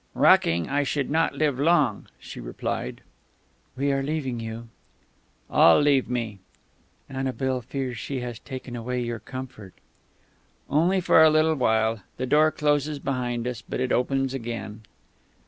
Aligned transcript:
"Rocking, 0.15 0.67
I 0.67 0.81
should 0.81 1.11
not 1.11 1.35
live 1.35 1.59
long," 1.59 2.07
she 2.17 2.39
replied. 2.39 3.01
"We 3.77 3.91
are 3.91 4.01
leaving 4.01 4.39
you." 4.39 4.69
"All 5.47 5.79
leave 5.79 6.09
me." 6.09 6.39
"Annabel 7.07 7.61
fears 7.61 7.99
she 7.99 8.21
has 8.21 8.39
taken 8.39 8.75
away 8.75 8.99
your 9.03 9.19
comfort." 9.19 9.75
"Only 10.67 11.01
for 11.01 11.21
a 11.21 11.29
little 11.29 11.53
while. 11.53 12.01
The 12.17 12.25
door 12.25 12.49
closes 12.49 12.97
behind 12.97 13.47
us, 13.47 13.61
but 13.61 13.79
it 13.79 13.91
opens 13.91 14.33
again." 14.33 14.81